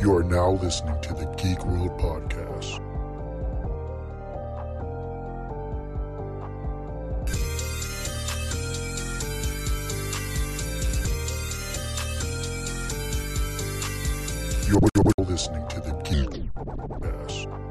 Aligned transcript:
You 0.00 0.16
are 0.16 0.24
now 0.24 0.52
listening 0.52 0.98
to 1.02 1.12
the 1.12 1.26
Geek 1.36 1.62
World 1.66 1.90
Podcast. 2.00 2.78
You're, 14.66 14.80
listening 15.26 15.68
to 15.68 15.80
the 15.80 15.92
Geek 16.02 16.30
World 16.30 16.54
Podcast. 16.54 17.69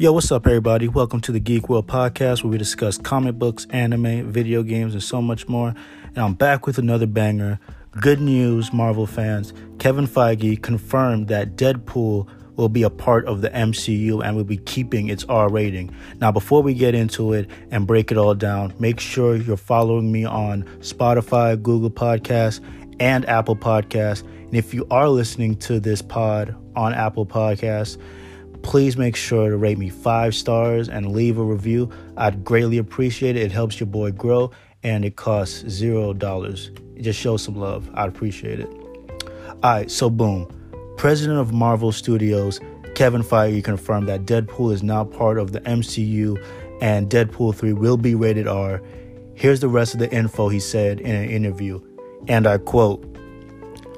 Yo, 0.00 0.14
what's 0.14 0.32
up, 0.32 0.46
everybody? 0.46 0.88
Welcome 0.88 1.20
to 1.20 1.30
the 1.30 1.38
Geek 1.38 1.68
World 1.68 1.86
Podcast, 1.86 2.42
where 2.42 2.50
we 2.50 2.56
discuss 2.56 2.96
comic 2.96 3.34
books, 3.34 3.66
anime, 3.68 4.32
video 4.32 4.62
games, 4.62 4.94
and 4.94 5.02
so 5.02 5.20
much 5.20 5.46
more. 5.46 5.74
And 6.06 6.18
I'm 6.18 6.32
back 6.32 6.66
with 6.66 6.78
another 6.78 7.04
banger. 7.04 7.60
Good 8.00 8.18
news, 8.18 8.72
Marvel 8.72 9.06
fans. 9.06 9.52
Kevin 9.78 10.06
Feige 10.06 10.62
confirmed 10.62 11.28
that 11.28 11.54
Deadpool 11.54 12.26
will 12.56 12.70
be 12.70 12.82
a 12.82 12.88
part 12.88 13.26
of 13.26 13.42
the 13.42 13.50
MCU 13.50 14.24
and 14.24 14.36
will 14.36 14.44
be 14.44 14.56
keeping 14.56 15.10
its 15.10 15.24
R 15.24 15.50
rating. 15.50 15.94
Now, 16.18 16.32
before 16.32 16.62
we 16.62 16.72
get 16.72 16.94
into 16.94 17.34
it 17.34 17.50
and 17.70 17.86
break 17.86 18.10
it 18.10 18.16
all 18.16 18.34
down, 18.34 18.72
make 18.78 19.00
sure 19.00 19.36
you're 19.36 19.58
following 19.58 20.10
me 20.10 20.24
on 20.24 20.62
Spotify, 20.78 21.62
Google 21.62 21.90
Podcasts, 21.90 22.64
and 23.00 23.28
Apple 23.28 23.54
Podcasts. 23.54 24.22
And 24.22 24.54
if 24.54 24.72
you 24.72 24.86
are 24.90 25.10
listening 25.10 25.56
to 25.56 25.78
this 25.78 26.00
pod 26.00 26.56
on 26.74 26.94
Apple 26.94 27.26
Podcasts, 27.26 27.98
please 28.62 28.96
make 28.96 29.16
sure 29.16 29.50
to 29.50 29.56
rate 29.56 29.78
me 29.78 29.88
five 29.88 30.34
stars 30.34 30.88
and 30.88 31.12
leave 31.12 31.38
a 31.38 31.44
review. 31.44 31.90
I'd 32.16 32.44
greatly 32.44 32.78
appreciate 32.78 33.36
it. 33.36 33.42
It 33.42 33.52
helps 33.52 33.80
your 33.80 33.86
boy 33.86 34.12
grow 34.12 34.50
and 34.82 35.04
it 35.04 35.16
costs 35.16 35.68
zero 35.68 36.12
dollars. 36.12 36.70
Just 37.00 37.18
show 37.18 37.36
some 37.36 37.56
love. 37.56 37.90
I'd 37.94 38.08
appreciate 38.08 38.60
it. 38.60 38.68
All 39.62 39.72
right, 39.72 39.90
so 39.90 40.08
boom. 40.10 40.48
President 40.96 41.38
of 41.38 41.52
Marvel 41.52 41.92
Studios, 41.92 42.60
Kevin 42.94 43.22
Feige, 43.22 43.64
confirmed 43.64 44.08
that 44.08 44.26
Deadpool 44.26 44.72
is 44.72 44.82
now 44.82 45.04
part 45.04 45.38
of 45.38 45.52
the 45.52 45.60
MCU 45.62 46.42
and 46.80 47.10
Deadpool 47.10 47.54
3 47.54 47.72
will 47.74 47.96
be 47.96 48.14
rated 48.14 48.46
R. 48.46 48.82
Here's 49.34 49.60
the 49.60 49.68
rest 49.68 49.94
of 49.94 50.00
the 50.00 50.10
info 50.12 50.48
he 50.48 50.60
said 50.60 51.00
in 51.00 51.14
an 51.14 51.28
interview, 51.30 51.80
and 52.28 52.46
I 52.46 52.58
quote, 52.58 53.09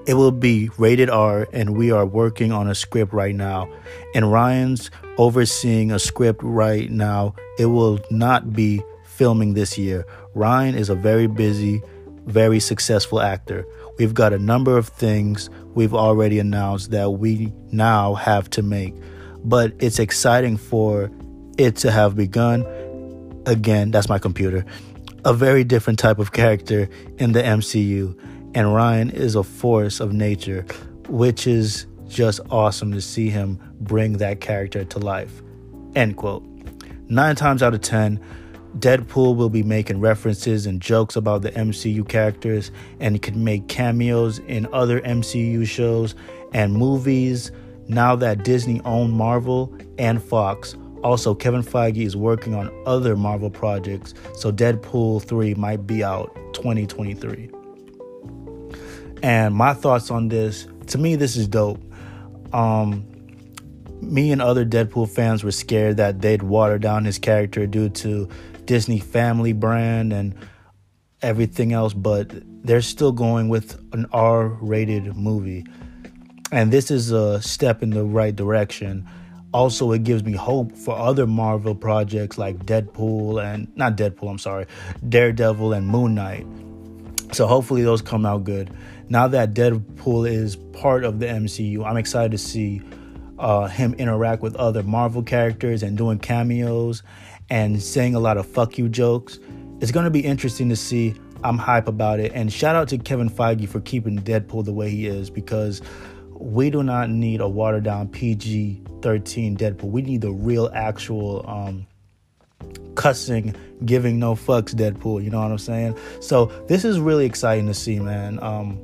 it 0.07 0.15
will 0.15 0.33
be 0.33 0.71
rated 0.79 1.09
R, 1.11 1.47
and 1.53 1.77
we 1.77 1.91
are 1.91 2.05
working 2.05 2.53
on 2.53 2.69
a 2.69 2.75
script 2.75 3.13
right 3.13 3.35
now. 3.35 3.73
And 4.15 4.33
Ryan's 4.33 4.91
overseeing 5.19 5.93
a 5.93 5.99
script 5.99 6.41
right 6.43 6.91
now. 6.91 7.35
It 7.59 7.67
will 7.67 8.01
not 8.11 8.53
be 8.53 8.83
filming 9.05 9.55
this 9.55 9.79
year. 9.79 10.05
Ryan 10.35 10.75
is 10.75 10.89
a 10.89 10.95
very 10.95 11.27
busy, 11.27 11.83
very 12.27 12.59
successful 12.59 13.21
actor. 13.21 13.65
We've 13.99 14.15
got 14.15 14.33
a 14.33 14.39
number 14.39 14.77
of 14.77 14.89
things 14.89 15.51
we've 15.75 15.95
already 15.95 16.39
announced 16.39 16.91
that 16.91 17.11
we 17.11 17.53
now 17.71 18.15
have 18.15 18.51
to 18.51 18.63
make. 18.63 18.95
But 19.45 19.73
it's 19.79 19.99
exciting 19.99 20.57
for 20.57 21.11
it 21.59 21.77
to 21.77 21.91
have 21.91 22.17
begun. 22.17 22.65
Again, 23.47 23.91
that's 23.91 24.09
my 24.09 24.19
computer. 24.19 24.65
A 25.25 25.35
very 25.35 25.63
different 25.63 25.99
type 25.99 26.19
of 26.19 26.33
character 26.33 26.89
in 27.19 27.33
the 27.33 27.43
MCU 27.43 28.19
and 28.55 28.75
Ryan 28.75 29.11
is 29.11 29.35
a 29.35 29.43
force 29.43 30.01
of 30.01 30.13
nature, 30.13 30.67
which 31.09 31.47
is 31.47 31.87
just 32.09 32.41
awesome 32.51 32.93
to 32.93 33.01
see 33.01 33.31
him 33.31 33.59
bring 33.81 34.19
that 34.19 34.41
character 34.41 34.85
to 34.85 34.99
life. 34.99 35.43
End 35.95 36.17
quote. 36.17 36.45
Nine 37.09 37.37
times 37.37 37.63
out 37.63 37.75
of 37.75 37.81
ten, 37.81 38.21
Deadpool 38.79 39.37
will 39.37 39.51
be 39.51 39.63
making 39.63 40.01
references 40.01 40.67
and 40.67 40.81
jokes 40.81 41.17
about 41.17 41.43
the 41.43 41.51
MCU 41.53 42.09
characters 42.09 42.71
and 43.01 43.15
he 43.15 43.19
could 43.19 43.37
make 43.37 43.69
cameos 43.69 44.39
in 44.41 44.67
other 44.73 45.01
MCU 45.01 45.67
shows 45.67 46.15
and 46.53 46.73
movies. 46.73 47.51
Now 47.89 48.17
that 48.17 48.45
Disney 48.45 48.81
owned 48.85 49.13
Marvel 49.13 49.77
and 49.99 50.23
Fox, 50.23 50.75
also 51.03 51.35
Kevin 51.35 51.63
Feige 51.63 52.07
is 52.07 52.17
working 52.17 52.55
on 52.55 52.71
other 52.87 53.17
Marvel 53.17 53.51
projects, 53.51 54.15
so 54.35 54.53
Deadpool 54.53 55.23
3 55.23 55.55
might 55.55 55.87
be 55.87 56.03
out 56.03 56.35
2023. 56.55 57.51
And 59.23 59.55
my 59.55 59.73
thoughts 59.73 60.11
on 60.11 60.29
this, 60.29 60.67
to 60.89 60.99
me, 60.99 61.17
this 61.17 61.37
is 61.37 61.47
dope. 61.47 61.81
Um, 62.53 63.09
me 64.01 64.33
and 64.33 64.43
other 64.43 64.65
Deadpool 64.67 65.09
fans 65.09 65.45
were 65.45 65.53
scared 65.53 65.97
that 65.99 66.21
they'd 66.21 66.43
water 66.43 66.79
down 66.79 67.05
his 67.05 67.19
character 67.19 67.67
due 67.67 67.89
to 67.89 68.29
Disney 68.65 68.99
family 68.99 69.53
brand 69.53 70.13
and 70.13 70.35
everything 71.23 71.73
else, 71.73 71.95
but 71.95 72.33
they're 72.65 72.83
still 72.83 73.13
going 73.13 73.49
with 73.49 73.81
an 73.95 74.07
R 74.13 74.49
rated 74.61 75.17
movie. 75.17 75.65
And 76.51 76.73
this 76.73 76.91
is 76.91 77.13
a 77.13 77.41
step 77.41 77.83
in 77.83 77.91
the 77.91 78.05
right 78.05 78.35
direction. 78.35 79.09
Also, 79.55 79.93
it 79.93 80.03
gives 80.03 80.25
me 80.25 80.33
hope 80.33 80.73
for 80.77 80.97
other 80.97 81.27
Marvel 81.27 81.75
projects 81.75 82.39
like 82.39 82.67
Deadpool 82.67 83.43
and 83.43 83.75
not 83.77 83.97
Deadpool, 83.97 84.31
I'm 84.31 84.39
sorry, 84.39 84.67
Daredevil 85.09 85.73
and 85.73 85.87
Moon 85.87 86.15
Knight. 86.15 86.47
So 87.33 87.47
hopefully 87.47 87.83
those 87.83 88.03
come 88.03 88.27
out 88.27 88.45
good 88.45 88.71
now 89.13 89.29
that 89.29 89.53
Deadpool 89.53 90.27
is 90.27 90.57
part 90.57 91.05
of 91.05 91.19
the 91.19 91.27
MCU, 91.27 91.85
I'm 91.85 91.99
excited 91.99 92.33
to 92.33 92.39
see 92.39 92.81
uh, 93.39 93.67
him 93.67 93.93
interact 93.99 94.41
with 94.41 94.57
other 94.57 94.83
Marvel 94.83 95.23
characters 95.23 95.83
and 95.83 95.99
doing 95.99 96.19
cameos 96.19 97.03
and 97.51 97.83
saying 97.83 98.15
a 98.15 98.19
lot 98.19 98.39
of 98.39 98.47
fuck 98.47 98.79
you 98.79 98.89
jokes. 98.89 99.39
It's 99.81 99.93
going 99.93 100.05
to 100.05 100.11
be 100.11 100.21
interesting 100.21 100.71
to 100.71 100.77
see. 100.77 101.15
I'm 101.45 101.59
hype 101.59 101.89
about 101.89 102.21
it. 102.21 102.33
And 102.35 102.51
shout 102.51 102.75
out 102.75 102.89
to 102.89 102.97
Kevin 102.97 103.29
Feige 103.29 103.69
for 103.69 103.81
keeping 103.81 104.19
Deadpool 104.19 104.65
the 104.65 104.73
way 104.73 104.89
he 104.89 105.07
is 105.07 105.29
because 105.29 105.83
we 106.31 106.71
do 106.71 106.83
not 106.83 107.11
need 107.11 107.43
a 107.43 107.49
watered 107.49 107.85
down 107.85 108.09
PG 108.09 108.83
13 109.03 109.59
Deadpool. 109.59 109.91
We 109.91 110.01
need 110.01 110.23
the 110.23 110.31
real, 110.31 110.71
actual, 110.73 111.45
um, 111.47 111.87
cussing, 112.95 113.55
giving 113.85 114.19
no 114.19 114.35
fucks 114.35 114.75
Deadpool. 114.75 115.23
You 115.23 115.31
know 115.31 115.41
what 115.41 115.51
I'm 115.51 115.59
saying? 115.59 115.99
So 116.21 116.47
this 116.69 116.85
is 116.85 116.99
really 116.99 117.27
exciting 117.27 117.67
to 117.67 117.75
see, 117.75 117.99
man. 117.99 118.43
Um, 118.43 118.79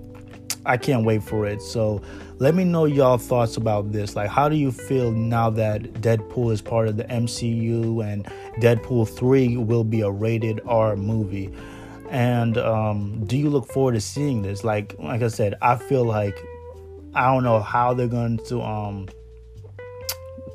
I 0.67 0.77
can't 0.77 1.05
wait 1.05 1.23
for 1.23 1.47
it. 1.47 1.63
So 1.63 2.03
let 2.39 2.55
me 2.55 2.65
know 2.65 2.85
y'all 2.85 3.19
thoughts 3.19 3.57
about 3.57 3.91
this. 3.91 4.15
Like, 4.15 4.29
how 4.29 4.49
do 4.49 4.57
you 4.57 4.71
feel 4.71 5.13
now 5.13 5.51
that 5.51 5.83
Deadpool 5.95 6.53
is 6.53 6.61
part 6.61 6.89
of 6.89 6.97
the 6.97 7.05
MCU 7.05 8.05
and 8.05 8.25
Deadpool 8.61 9.09
3 9.09 9.57
will 9.57 9.85
be 9.85 10.03
a 10.03 10.11
rated 10.11 10.61
R 10.67 10.95
movie? 10.95 11.51
And 12.11 12.57
um, 12.59 13.25
do 13.27 13.37
you 13.37 13.51
look 13.51 13.67
forward 13.67 13.95
to 13.95 14.01
seeing 14.01 14.43
this? 14.43 14.63
Like, 14.63 14.95
like 14.99 15.23
I 15.23 15.29
said, 15.29 15.55
I 15.63 15.77
feel 15.77 16.05
like 16.05 16.39
I 17.15 17.33
don't 17.33 17.45
know 17.45 17.61
how 17.61 17.95
they're 17.95 18.07
going 18.07 18.39
to 18.47 18.63
um, 18.63 19.09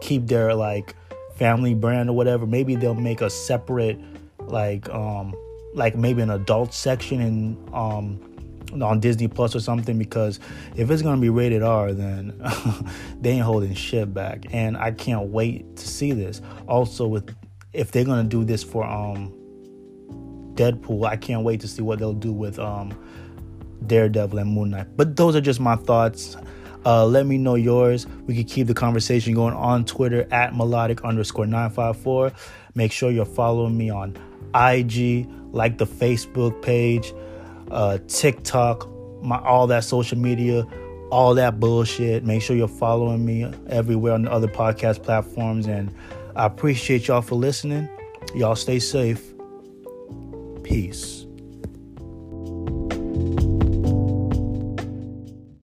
keep 0.01 0.27
their 0.27 0.53
like 0.53 0.95
family 1.35 1.73
brand 1.73 2.09
or 2.09 2.13
whatever. 2.13 2.45
Maybe 2.45 2.75
they'll 2.75 2.93
make 2.93 3.21
a 3.21 3.29
separate 3.29 3.99
like 4.39 4.89
um, 4.89 5.33
like 5.73 5.95
maybe 5.95 6.21
an 6.21 6.29
adult 6.29 6.73
section 6.73 7.21
in 7.21 7.69
um, 7.73 8.19
on 8.81 8.99
Disney 8.99 9.27
Plus 9.27 9.55
or 9.55 9.59
something 9.59 9.97
because 9.97 10.39
if 10.75 10.89
it's 10.89 11.01
gonna 11.01 11.21
be 11.21 11.29
rated 11.29 11.61
R, 11.61 11.93
then 11.93 12.41
they 13.21 13.31
ain't 13.31 13.45
holding 13.45 13.73
shit 13.73 14.13
back, 14.13 14.45
and 14.51 14.77
I 14.77 14.91
can't 14.91 15.29
wait 15.29 15.77
to 15.77 15.87
see 15.87 16.11
this. 16.11 16.41
Also, 16.67 17.07
with 17.07 17.35
if 17.73 17.91
they're 17.91 18.05
gonna 18.05 18.23
do 18.23 18.43
this 18.43 18.63
for 18.63 18.83
um 18.83 19.33
Deadpool, 20.55 21.07
I 21.07 21.17
can't 21.17 21.43
wait 21.43 21.61
to 21.61 21.67
see 21.67 21.81
what 21.81 21.99
they'll 21.99 22.13
do 22.13 22.31
with 22.31 22.59
um 22.59 22.97
Daredevil 23.85 24.39
and 24.39 24.51
Moon 24.51 24.71
Knight. 24.71 24.95
But 24.95 25.15
those 25.15 25.35
are 25.35 25.41
just 25.41 25.59
my 25.59 25.75
thoughts. 25.75 26.37
Uh, 26.85 27.05
let 27.05 27.25
me 27.25 27.37
know 27.37 27.55
yours. 27.55 28.07
We 28.25 28.35
can 28.35 28.43
keep 28.43 28.67
the 28.67 28.73
conversation 28.73 29.33
going 29.33 29.53
on 29.53 29.85
Twitter 29.85 30.27
at 30.31 30.55
melodic 30.55 31.03
underscore 31.03 31.45
954. 31.45 32.31
Make 32.75 32.91
sure 32.91 33.11
you're 33.11 33.25
following 33.25 33.77
me 33.77 33.89
on 33.89 34.17
IG, 34.53 35.27
like 35.51 35.77
the 35.77 35.85
Facebook 35.85 36.61
page 36.61 37.13
uh, 37.73 37.97
TikTok, 38.07 38.87
my 39.23 39.39
all 39.39 39.67
that 39.67 39.83
social 39.83 40.17
media, 40.17 40.65
all 41.11 41.33
that 41.35 41.59
bullshit. 41.59 42.23
Make 42.23 42.41
sure 42.41 42.55
you're 42.55 42.67
following 42.67 43.25
me 43.25 43.51
everywhere 43.67 44.13
on 44.13 44.23
the 44.23 44.31
other 44.31 44.47
podcast 44.47 45.03
platforms. 45.03 45.67
And 45.67 45.93
I 46.35 46.45
appreciate 46.45 47.07
y'all 47.07 47.21
for 47.21 47.35
listening. 47.35 47.89
Y'all 48.35 48.55
stay 48.55 48.79
safe. 48.79 49.33
Peace. 50.63 51.25